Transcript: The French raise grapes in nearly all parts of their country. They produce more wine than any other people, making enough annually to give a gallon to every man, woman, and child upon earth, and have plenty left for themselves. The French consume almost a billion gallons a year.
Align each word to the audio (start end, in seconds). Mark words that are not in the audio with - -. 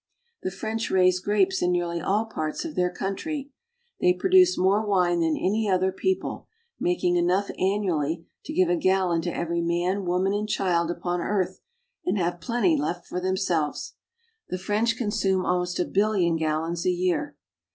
The 0.41 0.49
French 0.49 0.89
raise 0.89 1.19
grapes 1.19 1.61
in 1.61 1.71
nearly 1.71 2.01
all 2.01 2.25
parts 2.25 2.65
of 2.65 2.73
their 2.73 2.89
country. 2.89 3.51
They 3.99 4.13
produce 4.15 4.57
more 4.57 4.83
wine 4.83 5.19
than 5.19 5.37
any 5.37 5.69
other 5.69 5.91
people, 5.91 6.47
making 6.79 7.17
enough 7.17 7.51
annually 7.59 8.25
to 8.45 8.51
give 8.51 8.67
a 8.67 8.75
gallon 8.77 9.21
to 9.21 9.31
every 9.31 9.61
man, 9.61 10.05
woman, 10.05 10.33
and 10.33 10.49
child 10.49 10.89
upon 10.89 11.21
earth, 11.21 11.59
and 12.03 12.17
have 12.17 12.41
plenty 12.41 12.75
left 12.75 13.05
for 13.05 13.19
themselves. 13.21 13.93
The 14.49 14.57
French 14.57 14.97
consume 14.97 15.45
almost 15.45 15.77
a 15.79 15.85
billion 15.85 16.35
gallons 16.35 16.83
a 16.83 16.89
year. 16.89 17.35